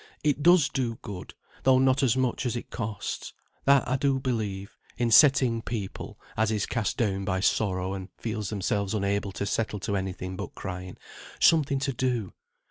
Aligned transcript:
It 0.23 0.41
does 0.41 0.67
do 0.67 0.95
good, 1.03 1.35
though 1.61 1.77
not 1.77 2.01
as 2.01 2.17
much 2.17 2.47
as 2.47 2.55
it 2.55 2.71
costs, 2.71 3.33
that 3.65 3.87
I 3.87 3.97
do 3.97 4.19
believe, 4.19 4.75
in 4.97 5.11
setting 5.11 5.61
people 5.61 6.19
(as 6.35 6.49
is 6.49 6.65
cast 6.65 6.97
down 6.97 7.23
by 7.23 7.39
sorrow 7.39 7.93
and 7.93 8.09
feels 8.17 8.49
themselves 8.49 8.95
unable 8.95 9.31
to 9.33 9.45
settle 9.45 9.79
to 9.81 9.95
any 9.95 10.13
thing 10.13 10.35
but 10.37 10.55
crying) 10.55 10.97
something 11.39 11.77
to 11.81 11.93
do. 11.93 12.33